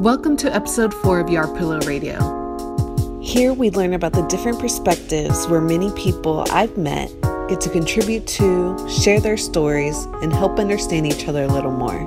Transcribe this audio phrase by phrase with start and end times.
[0.00, 3.20] Welcome to episode 4 of Your Pillow Radio.
[3.20, 7.12] Here we learn about the different perspectives where many people I've met
[7.50, 12.00] get to contribute to, share their stories, and help understand each other a little more.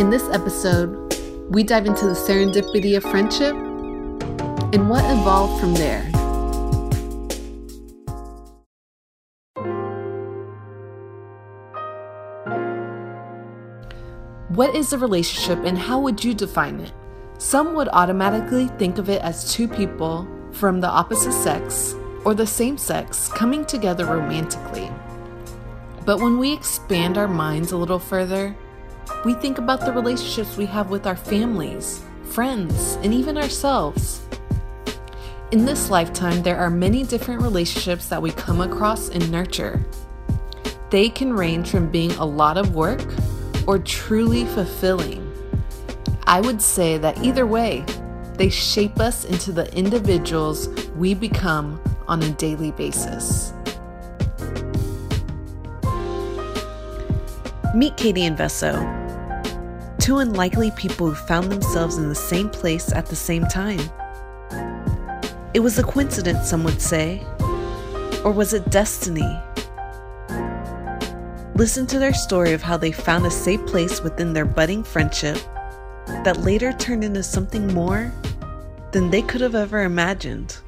[0.00, 1.14] In this episode,
[1.50, 3.54] we dive into the serendipity of friendship
[4.72, 6.15] and what evolved from there.
[14.56, 16.90] What is a relationship and how would you define it?
[17.36, 21.94] Some would automatically think of it as two people from the opposite sex
[22.24, 24.90] or the same sex coming together romantically.
[26.06, 28.56] But when we expand our minds a little further,
[29.26, 34.22] we think about the relationships we have with our families, friends, and even ourselves.
[35.50, 39.84] In this lifetime, there are many different relationships that we come across and nurture.
[40.88, 43.04] They can range from being a lot of work
[43.66, 45.22] or truly fulfilling.
[46.26, 47.84] I would say that either way,
[48.34, 53.52] they shape us into the individuals we become on a daily basis.
[57.74, 58.74] Meet Katie and Vesso,
[59.98, 63.80] two unlikely people who found themselves in the same place at the same time.
[65.54, 67.22] It was a coincidence, some would say,
[68.24, 69.40] or was it destiny?
[71.56, 75.38] Listen to their story of how they found a safe place within their budding friendship
[76.22, 78.12] that later turned into something more
[78.92, 80.58] than they could have ever imagined.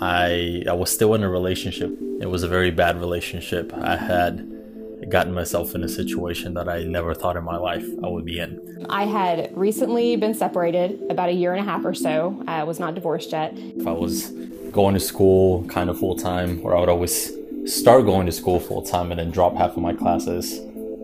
[0.00, 1.96] I I was still in a relationship.
[2.20, 3.72] It was a very bad relationship.
[3.72, 4.57] I had
[5.08, 8.38] gotten myself in a situation that I never thought in my life I would be
[8.38, 8.86] in.
[8.90, 12.42] I had recently been separated about a year and a half or so.
[12.46, 13.52] I was not divorced yet.
[13.56, 14.30] If I was
[14.72, 17.32] going to school kind of full time, or I would always
[17.66, 20.58] start going to school full time and then drop half of my classes.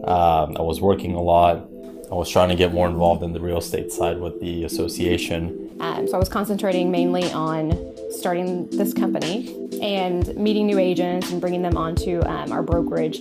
[0.05, 1.69] Um, I was working a lot.
[2.11, 5.71] I was trying to get more involved in the real estate side with the association.
[5.81, 7.73] Um, so I was concentrating mainly on
[8.11, 13.21] starting this company and meeting new agents and bringing them onto um, our brokerage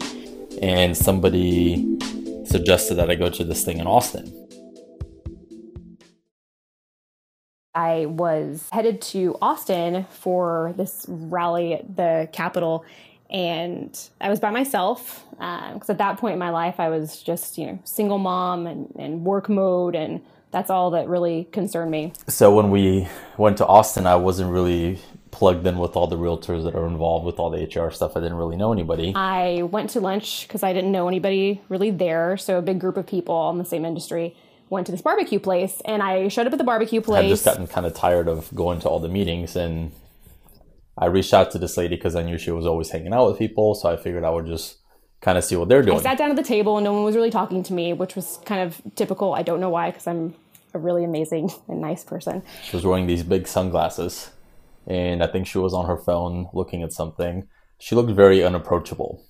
[0.63, 1.99] and somebody
[2.45, 4.31] suggested that I go to this thing in Austin.
[7.75, 12.85] I was headed to Austin for this rally at the Capitol,
[13.29, 17.21] and I was by myself because uh, at that point in my life I was
[17.21, 21.91] just you know single mom and, and work mode, and that's all that really concerned
[21.91, 22.13] me.
[22.29, 24.99] So when we went to Austin, I wasn't really
[25.33, 28.15] plugged in with all the realtors that are involved with all the HR stuff.
[28.15, 29.13] I didn't really know anybody.
[29.15, 32.37] I went to lunch because I didn't know anybody really there.
[32.37, 34.37] So a big group of people in the same industry
[34.69, 37.23] went to this barbecue place, and I showed up at the barbecue place.
[37.23, 39.91] I've just gotten kind of tired of going to all the meetings, and
[40.97, 43.39] I reached out to this lady because I knew she was always hanging out with
[43.39, 43.75] people.
[43.75, 44.77] So I figured I would just
[45.21, 45.97] kind of see what they're doing.
[45.97, 48.15] I sat down at the table, and no one was really talking to me, which
[48.15, 49.33] was kind of typical.
[49.33, 50.35] I don't know why, because I'm
[50.73, 52.43] a really amazing and nice person.
[52.63, 54.29] She was wearing these big sunglasses
[54.87, 57.47] and I think she was on her phone looking at something.
[57.79, 59.23] She looked very unapproachable.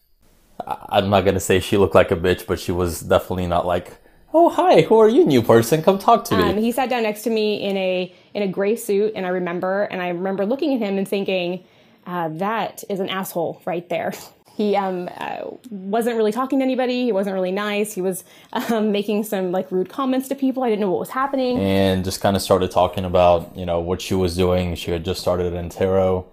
[0.65, 3.97] I'm not gonna say she looked like a bitch, but she was definitely not like,
[4.33, 5.81] "Oh hi, who are you, new person?
[5.81, 8.47] Come talk to me." Um, he sat down next to me in a in a
[8.47, 11.63] gray suit, and I remember, and I remember looking at him and thinking,
[12.05, 14.13] uh, "That is an asshole right there."
[14.55, 17.05] he um, uh, wasn't really talking to anybody.
[17.05, 17.93] He wasn't really nice.
[17.93, 20.63] He was um, making some like rude comments to people.
[20.63, 21.57] I didn't know what was happening.
[21.57, 24.75] And just kind of started talking about you know what she was doing.
[24.75, 26.25] She had just started Intero.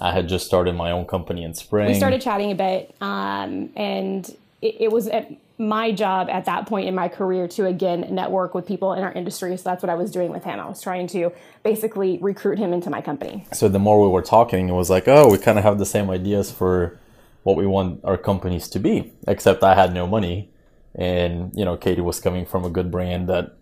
[0.00, 1.88] I had just started my own company in spring.
[1.88, 4.26] We started chatting a bit, um, and
[4.62, 8.54] it, it was at my job at that point in my career to again network
[8.54, 9.56] with people in our industry.
[9.56, 10.58] So that's what I was doing with him.
[10.60, 11.32] I was trying to
[11.64, 13.44] basically recruit him into my company.
[13.52, 15.86] So the more we were talking, it was like, oh, we kind of have the
[15.86, 16.96] same ideas for
[17.42, 19.12] what we want our companies to be.
[19.26, 20.50] Except I had no money,
[20.94, 23.58] and you know, Katie was coming from a good brand that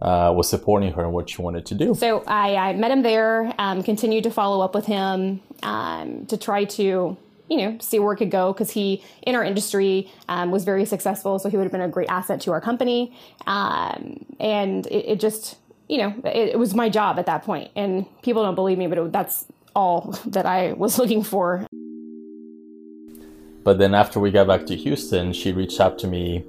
[0.00, 1.94] uh, was supporting her in what she wanted to do.
[1.94, 6.36] So I, I met him there, um, continued to follow up with him um, to
[6.36, 7.16] try to,
[7.48, 10.84] you know, see where it could go because he, in our industry, um, was very
[10.84, 11.38] successful.
[11.38, 13.16] So he would have been a great asset to our company.
[13.46, 15.56] Um, and it, it, just,
[15.88, 17.70] you know, it, it, was my job at that point.
[17.74, 21.66] And people don't believe me, but it, that's all that I was looking for.
[23.68, 26.42] But then after we got back to Houston, she reached out to me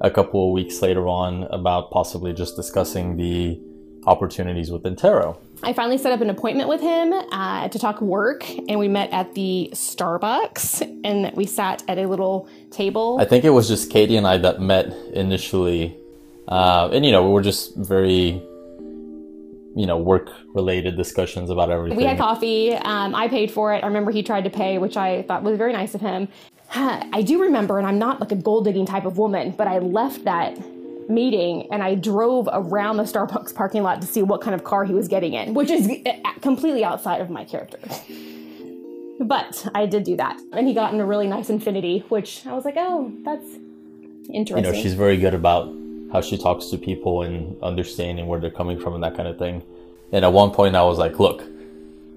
[0.00, 3.60] a couple of weeks later on about possibly just discussing the
[4.06, 5.36] opportunities with Intero.
[5.64, 9.10] I finally set up an appointment with him uh, to talk work, and we met
[9.10, 13.18] at the Starbucks, and we sat at a little table.
[13.20, 15.96] I think it was just Katie and I that met initially,
[16.46, 18.40] uh, and you know we were just very
[19.76, 21.96] you know, work related discussions about everything.
[21.96, 22.74] We had coffee.
[22.74, 23.84] Um, I paid for it.
[23.84, 26.28] I remember he tried to pay, which I thought was very nice of him.
[26.74, 29.78] I do remember, and I'm not like a gold digging type of woman, but I
[29.78, 30.56] left that
[31.10, 34.84] meeting and I drove around the Starbucks parking lot to see what kind of car
[34.84, 37.78] he was getting in, which is eh, eh, completely outside of my character.
[39.22, 40.40] But I did do that.
[40.52, 43.44] And he got in a really nice Infiniti, which I was like, oh, that's
[44.32, 44.64] interesting.
[44.64, 45.70] You know, she's very good about
[46.10, 49.38] how she talks to people and understanding where they're coming from and that kind of
[49.38, 49.62] thing.
[50.10, 51.44] And at one point, I was like, look,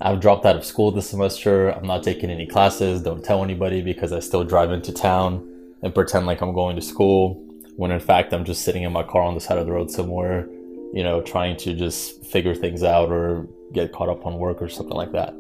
[0.06, 1.70] I've dropped out of school this semester.
[1.70, 3.02] I'm not taking any classes.
[3.02, 5.50] Don't tell anybody because I still drive into town
[5.82, 7.36] and pretend like I'm going to school
[7.78, 9.90] when in fact I'm just sitting in my car on the side of the road
[9.90, 10.46] somewhere,
[10.94, 14.68] you know, trying to just figure things out or get caught up on work or
[14.68, 15.34] something like that.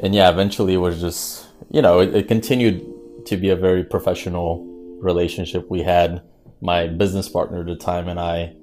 [0.00, 2.84] And yeah, eventually it was just, you know, it, it continued
[3.26, 4.66] to be a very professional
[5.00, 6.20] relationship we had
[6.60, 8.56] my business partner at the time and I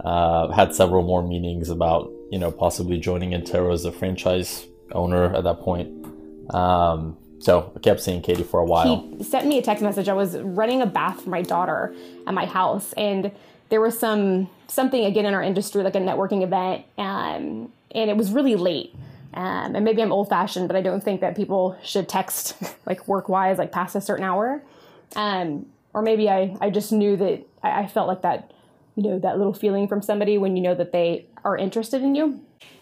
[0.00, 5.34] uh, had several more meetings about you know possibly joining Intero as a franchise owner
[5.34, 6.06] at that point.
[6.54, 9.06] Um, so I kept seeing Katie for a while.
[9.16, 10.08] He sent me a text message.
[10.08, 11.94] I was running a bath for my daughter
[12.26, 13.30] at my house, and
[13.68, 18.16] there was some something again in our industry, like a networking event, um, and it
[18.16, 18.94] was really late.
[19.34, 22.56] Um, and maybe I'm old fashioned, but I don't think that people should text
[22.86, 24.62] like work wise, like past a certain hour.
[25.16, 28.52] Um, or maybe I, I just knew that I, I felt like that,
[28.96, 32.14] you know, that little feeling from somebody when you know that they are interested in
[32.14, 32.40] you.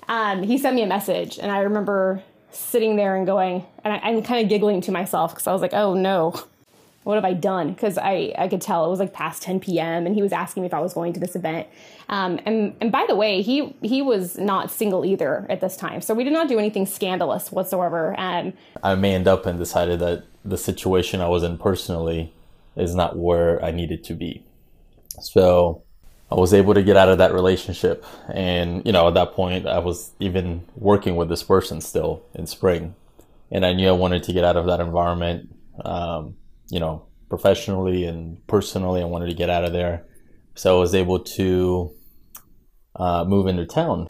[0.09, 4.11] Um, he sent me a message, and I remember sitting there and going, and I,
[4.11, 6.41] am kind of giggling to myself because I was like, oh no,
[7.07, 7.73] what have I done?
[7.73, 10.07] Because I, I could tell it was like past 10 p.m.
[10.07, 11.69] and he was asking me if I was going to this event.
[12.09, 16.01] Um, and and by the way, he he was not single either at this time,
[16.01, 18.15] so we did not do anything scandalous whatsoever.
[18.19, 22.33] Um, I manned up and decided that the situation I was in personally
[22.77, 24.45] is not where I needed to be.
[25.21, 25.83] So
[26.31, 28.05] I was able to get out of that relationship.
[28.33, 32.47] And, you know, at that point, I was even working with this person still in
[32.47, 32.95] spring.
[33.51, 36.37] And I knew I wanted to get out of that environment, um,
[36.69, 39.03] you know, professionally and personally.
[39.03, 40.05] I wanted to get out of there.
[40.57, 41.93] So I was able to
[42.97, 44.09] uh, move into town.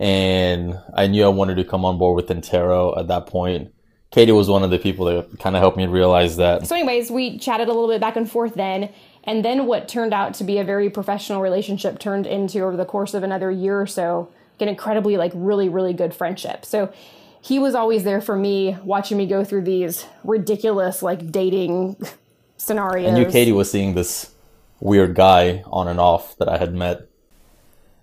[0.00, 3.74] And I knew I wanted to come on board with Intero at that point.
[4.10, 6.66] Katie was one of the people that kind of helped me realize that.
[6.66, 8.92] So, anyways, we chatted a little bit back and forth then.
[9.24, 12.84] And then what turned out to be a very professional relationship turned into, over the
[12.84, 14.28] course of another year or so,
[14.60, 16.64] an incredibly, like, really, really good friendship.
[16.64, 16.92] So,
[17.40, 21.96] he was always there for me, watching me go through these ridiculous, like, dating
[22.56, 23.08] scenarios.
[23.08, 24.30] And you, Katie, was seeing this
[24.78, 27.08] weird guy on and off that I had met.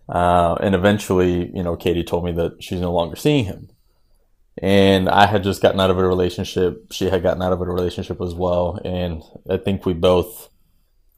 [0.10, 3.69] Uh, and eventually, you know, Katie told me that she's no longer seeing him
[4.62, 6.92] and I had just gotten out of a relationship.
[6.92, 10.50] She had gotten out of a relationship as well, and I think we both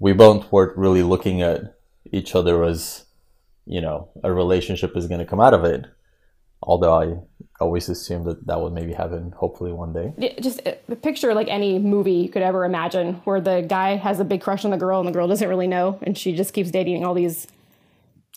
[0.01, 1.77] we both weren't really looking at
[2.12, 3.06] each other as
[3.65, 5.86] you know a relationship is going to come out of it.
[6.63, 7.15] Although I
[7.59, 10.13] always assumed that that would maybe happen, hopefully one day.
[10.18, 14.19] yeah, Just uh, picture like any movie you could ever imagine, where the guy has
[14.19, 16.54] a big crush on the girl, and the girl doesn't really know, and she just
[16.54, 17.47] keeps dating all these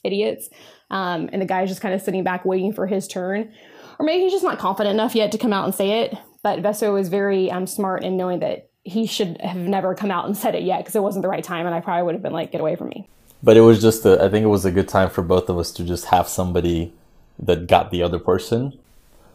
[0.05, 0.49] idiots,
[0.91, 3.53] um, and the guy's just kind of sitting back waiting for his turn
[3.99, 6.17] or maybe he's just not confident enough yet to come out and say it.
[6.43, 10.27] But Vesso is very um, smart in knowing that he should have never come out
[10.27, 12.23] and said it yet because it wasn't the right time, and I probably would have
[12.23, 13.09] been like, "Get away from me."
[13.43, 15.59] But it was just, a, I think it was a good time for both of
[15.59, 16.93] us to just have somebody
[17.39, 18.79] that got the other person.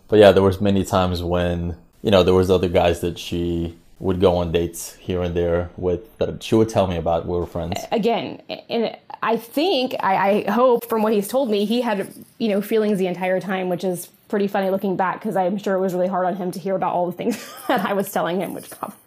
[0.07, 3.77] But yeah, there was many times when you know there was other guys that she
[4.00, 7.25] would go on dates here and there with that she would tell me about.
[7.25, 7.82] We were friends.
[7.91, 12.50] Again, and I think I, I hope from what he's told me, he had you
[12.50, 15.79] know feelings the entire time, which is pretty funny looking back because I'm sure it
[15.79, 18.39] was really hard on him to hear about all the things that I was telling
[18.39, 18.98] him, which probably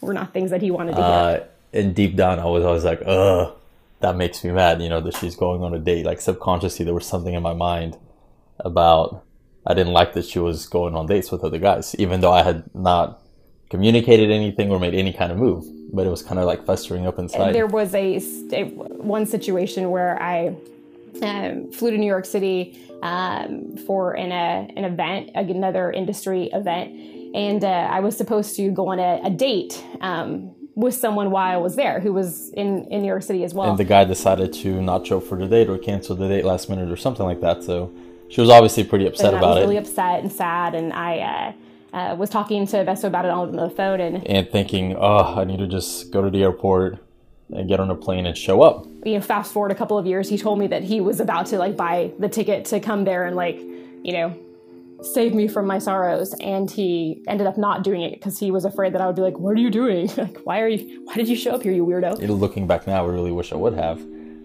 [0.00, 1.48] were not things that he wanted to uh, hear.
[1.72, 3.54] And deep down, I was always like, ugh,
[4.00, 6.06] that makes me mad, you know, that she's going on a date.
[6.06, 7.98] Like subconsciously, there was something in my mind
[8.60, 9.24] about
[9.66, 12.42] I didn't like that she was going on dates with other guys, even though I
[12.42, 13.22] had not
[13.70, 15.64] communicated anything or made any kind of move.
[15.92, 17.54] But it was kind of like festering up inside.
[17.54, 18.16] There was a,
[18.52, 20.56] a one situation where I
[21.22, 26.92] um, flew to New York City um, for an, uh, an event, another industry event,
[27.34, 31.52] and uh, I was supposed to go on a, a date um, with someone while
[31.52, 33.70] I was there who was in, in New York City as well.
[33.70, 36.68] And the guy decided to not show for the date or cancel the date last
[36.68, 37.62] minute or something like that.
[37.62, 37.92] So
[38.28, 39.60] she was obviously pretty upset and about it.
[39.60, 41.18] I was really upset and sad, and I.
[41.18, 41.52] Uh,
[41.90, 45.44] uh, was talking to Vesso about it on the phone and and thinking, oh, I
[45.44, 46.98] need to just go to the airport,
[47.52, 48.86] and get on a plane and show up.
[49.04, 51.46] You know, fast forward a couple of years, he told me that he was about
[51.46, 54.38] to like buy the ticket to come there and like, you know,
[55.02, 56.34] save me from my sorrows.
[56.40, 59.22] And he ended up not doing it because he was afraid that I would be
[59.22, 60.08] like, "What are you doing?
[60.16, 61.02] like, why are you?
[61.04, 63.56] Why did you show up here, you weirdo?" Looking back now, I really wish I
[63.56, 64.00] would have.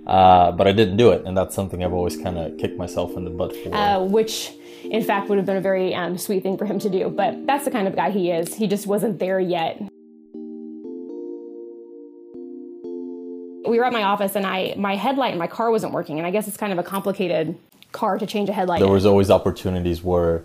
[0.05, 3.15] uh, but I didn't do it, and that's something I've always kind of kicked myself
[3.15, 3.73] in the butt for.
[3.73, 4.51] uh, which
[4.83, 7.09] in fact would have been a very um, sweet thing for him to do.
[7.09, 8.53] But that's the kind of guy he is.
[8.55, 9.81] He just wasn't there yet.
[13.65, 16.27] We were at my office, and I my headlight in my car wasn't working, and
[16.27, 17.57] I guess it's kind of a complicated
[17.93, 18.79] car to change a headlight.
[18.79, 18.93] there in.
[18.93, 20.43] was always opportunities where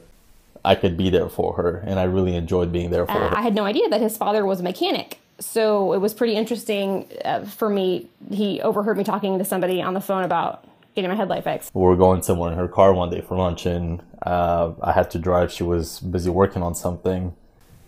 [0.64, 3.36] I could be there for her, and I really enjoyed being there for Uh, her.
[3.38, 5.18] I had no idea that his father was a mechanic.
[5.40, 8.08] So it was pretty interesting uh, for me.
[8.30, 10.64] He overheard me talking to somebody on the phone about
[10.96, 11.70] getting my headlight fixed.
[11.74, 15.10] we were going somewhere in her car one day for lunch, and uh, I had
[15.12, 15.52] to drive.
[15.52, 17.34] She was busy working on something,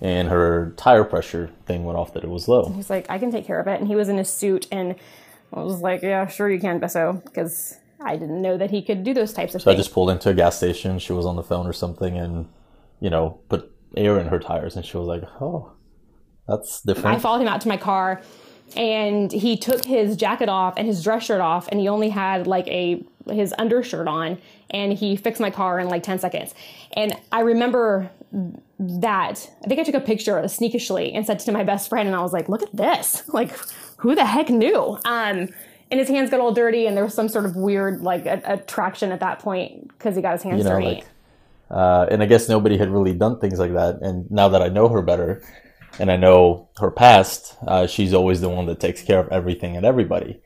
[0.01, 2.71] and her tire pressure thing went off that it was low.
[2.75, 3.81] He's like, I can take care of it.
[3.81, 4.95] And he was in a suit, and
[5.53, 9.05] I was like, Yeah, sure you can, Vesso, because I didn't know that he could
[9.05, 9.65] do those types of things.
[9.65, 10.99] So I just pulled into a gas station.
[10.99, 12.49] She was on the phone or something, and
[13.01, 15.73] you know, put air in her tires, and she was like, "Oh,
[16.49, 18.23] that's different." I followed him out to my car,
[18.77, 22.47] and he took his jacket off and his dress shirt off, and he only had
[22.47, 24.39] like a his undershirt on,
[24.71, 26.55] and he fixed my car in like ten seconds.
[26.95, 28.11] And I remember
[28.79, 32.07] that I think I took a picture sneakishly and sent it to my best friend,
[32.07, 33.25] and I was like, "Look at this!
[33.33, 33.53] Like,
[33.99, 35.49] who the heck knew?" Um,
[35.91, 38.43] and his hands got all dirty, and there was some sort of weird like a-
[38.45, 40.87] attraction at that point because he got his hands you know, dirty.
[40.87, 41.07] like,
[41.71, 44.01] uh, and I guess nobody had really done things like that.
[44.03, 45.43] And now that I know her better,
[45.99, 49.77] and I know her past, uh, she's always the one that takes care of everything
[49.77, 50.41] and everybody.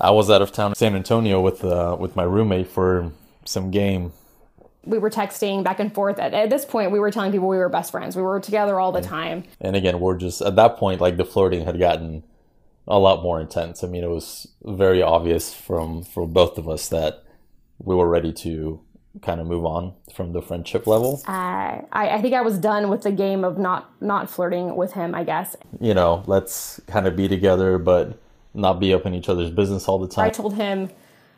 [0.00, 3.12] I was out of town, in San Antonio, with uh, with my roommate for
[3.44, 4.12] some game,
[4.84, 6.18] we were texting back and forth.
[6.18, 8.16] At, at this point, we were telling people we were best friends.
[8.16, 9.44] We were together all the time.
[9.60, 12.22] and again, we're just at that point, like the flirting had gotten
[12.90, 13.82] a lot more intense.
[13.82, 17.24] I mean, it was very obvious from from both of us that
[17.78, 18.80] we were ready to
[19.22, 21.20] kind of move on from the friendship level.
[21.26, 24.92] Uh, I, I think I was done with the game of not not flirting with
[24.92, 25.14] him.
[25.14, 28.18] I guess you know, let's kind of be together, but
[28.52, 30.26] not be up in each other's business all the time.
[30.26, 30.90] I told him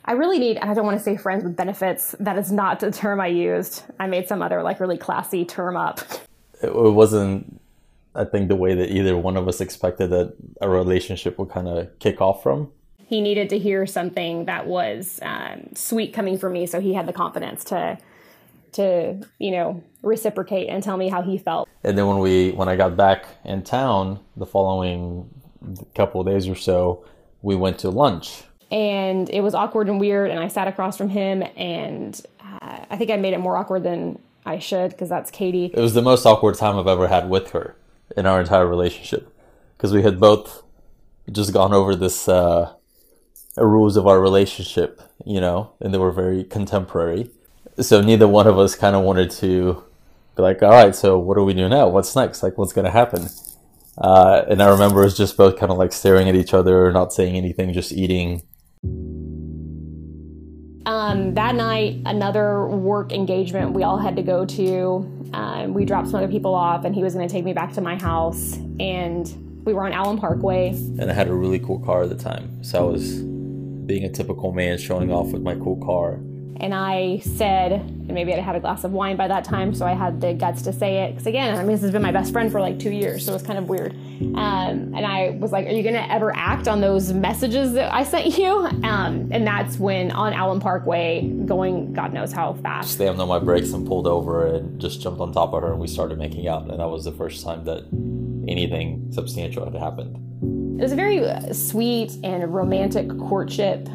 [0.04, 0.56] I really need.
[0.56, 2.14] And I don't want to say friends with benefits.
[2.18, 3.84] That is not the term I used.
[4.00, 6.00] I made some other like really classy term up.
[6.62, 7.60] It, it wasn't,
[8.14, 11.68] I think, the way that either one of us expected that a relationship would kind
[11.68, 12.70] of kick off from.
[13.06, 17.06] He needed to hear something that was um, sweet coming from me, so he had
[17.06, 17.98] the confidence to
[18.72, 21.68] to you know reciprocate and tell me how he felt.
[21.84, 25.28] And then when we, when I got back in town the following
[25.94, 27.04] couple of days or so,
[27.42, 28.42] we went to lunch.
[28.70, 32.96] and it was awkward and weird and i sat across from him and uh, i
[32.96, 36.00] think i made it more awkward than i should because that's katie It was the
[36.02, 37.76] most awkward time I've ever had with her
[38.16, 39.32] in our entire relationship
[39.76, 40.62] because we had both
[41.30, 42.72] just gone over this uh,
[43.56, 47.30] rules of our relationship, you know, and they were very contemporary.
[47.80, 49.82] So neither one of us kind of wanted to
[50.36, 51.88] be like, all right, so what do we do now?
[51.88, 52.42] What's next?
[52.42, 53.28] Like, what's going to happen?
[53.98, 57.12] Uh, and I remember us just both kind of like staring at each other, not
[57.12, 58.42] saying anything, just eating.
[60.86, 66.08] Um, that night another work engagement we all had to go to um, we dropped
[66.08, 68.54] some other people off and he was going to take me back to my house
[68.80, 72.16] and we were on allen parkway And I had a really cool car at the
[72.16, 72.62] time.
[72.64, 73.22] So I was
[73.86, 76.20] being a typical man showing off with my cool car.
[76.60, 79.86] And I said, and maybe I had a glass of wine by that time, so
[79.86, 81.12] I had the guts to say it.
[81.12, 83.34] Because again, I mean, this has been my best friend for like two years, so
[83.34, 83.92] it's kind of weird.
[84.20, 88.04] Um, and I was like, "Are you gonna ever act on those messages that I
[88.04, 92.92] sent you?" Um, and that's when on Allen Parkway, going God knows how fast.
[92.96, 95.80] slammed on my brakes and pulled over and just jumped on top of her and
[95.80, 97.84] we started making out and that was the first time that
[98.48, 100.16] anything substantial had happened
[100.78, 103.88] It was a very uh, sweet and romantic courtship.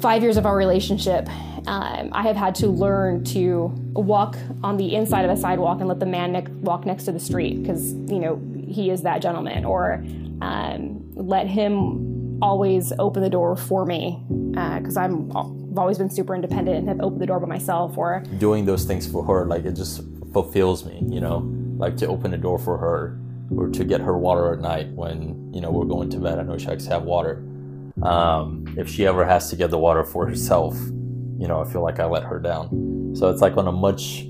[0.00, 1.28] Five years of our relationship,
[1.66, 5.88] um, I have had to learn to walk on the inside of a sidewalk and
[5.88, 9.20] let the man ne- walk next to the street because, you know, he is that
[9.20, 10.04] gentleman, or
[10.40, 16.34] um, let him always open the door for me because I'm I've always been super
[16.34, 19.64] independent and have opened the door by myself, or doing those things for her like
[19.64, 20.02] it just
[20.32, 21.38] fulfills me you know
[21.78, 23.18] like to open the door for her
[23.56, 26.38] or to get her water at night when you know we're going to bed.
[26.38, 27.42] I know she likes to have water
[28.02, 30.74] um, if she ever has to get the water for herself
[31.38, 34.24] you know i feel like i let her down so it's like on a much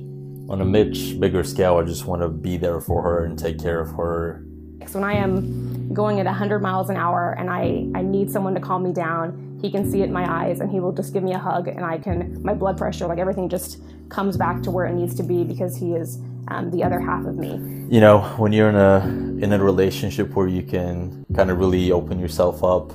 [0.49, 3.59] on a much bigger scale i just want to be there for her and take
[3.59, 4.45] care of her
[4.79, 8.55] Because when I am going at 100 miles an hour and I, I need someone
[8.55, 11.13] to calm me down, he can see it in my eyes and he will just
[11.13, 14.63] give me a hug and I can, my blood pressure, like everything just comes back
[14.63, 17.51] to where it needs to be because he is um, the other half of me.
[17.95, 18.99] you know when you're in a
[19.45, 22.93] in a relationship where you can kind of really open yourself up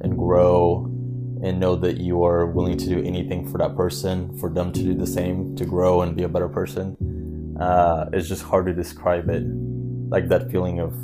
[0.00, 0.84] and grow
[1.42, 4.82] and know that you are willing to do anything for that person for them to
[4.82, 6.96] do the same to grow and be a better person
[7.60, 9.42] uh, it's just hard to describe it
[10.10, 10.94] like that feeling of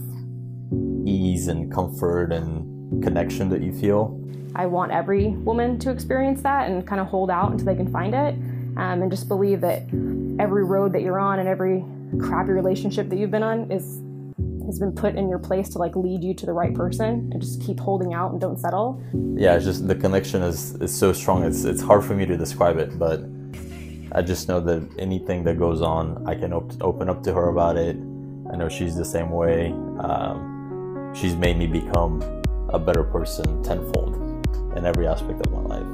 [1.06, 4.20] ease and comfort and connection that you feel.
[4.54, 7.90] I want every woman to experience that and kind of hold out until they can
[7.90, 8.34] find it.
[8.76, 9.82] Um, and just believe that
[10.38, 11.84] every road that you're on and every
[12.20, 14.00] crappy relationship that you've been on is
[14.74, 17.40] has been put in your place to like lead you to the right person and
[17.40, 19.00] just keep holding out and don't settle.
[19.36, 21.44] Yeah, it's just the connection is, is so strong.
[21.44, 23.20] It's it's hard for me to describe it, but
[24.10, 27.48] I just know that anything that goes on, I can op- open up to her
[27.50, 27.96] about it.
[28.52, 29.68] I know she's the same way.
[30.00, 32.22] Um, she's made me become
[32.70, 34.16] a better person tenfold
[34.76, 35.86] in every aspect of my life.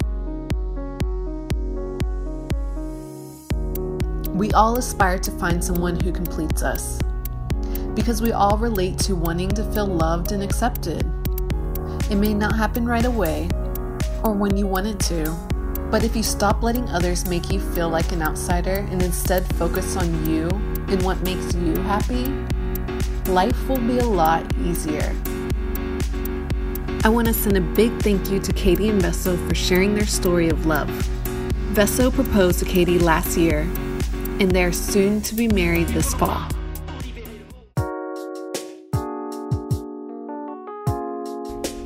[4.34, 6.98] We all aspire to find someone who completes us
[7.94, 11.04] because we all relate to wanting to feel loved and accepted.
[12.10, 13.48] It may not happen right away
[14.24, 15.36] or when you want it to,
[15.90, 19.96] but if you stop letting others make you feel like an outsider and instead focus
[19.96, 20.48] on you
[20.88, 22.24] and what makes you happy,
[23.30, 25.14] life will be a lot easier.
[27.02, 30.06] I want to send a big thank you to Katie and Vesso for sharing their
[30.06, 30.88] story of love.
[31.72, 33.60] Vesso proposed to Katie last year,
[34.38, 36.48] and they're soon to be married this fall.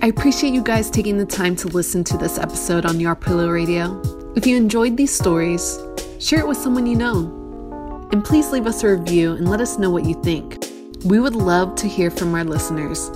[0.04, 3.48] I appreciate you guys taking the time to listen to this episode on Your Pillow
[3.48, 4.02] Radio.
[4.36, 5.78] If you enjoyed these stories,
[6.20, 8.06] share it with someone you know.
[8.12, 10.62] And please leave us a review and let us know what you think.
[11.06, 13.08] We would love to hear from our listeners.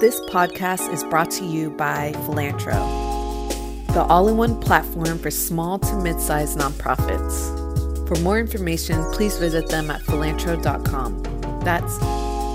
[0.00, 2.78] This podcast is brought to you by Philantro,
[3.94, 8.06] the all in one platform for small to mid sized nonprofits.
[8.06, 11.22] For more information, please visit them at philantro.com.
[11.64, 11.98] That's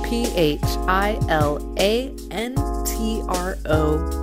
[0.08, 4.23] P H I L A N T R O.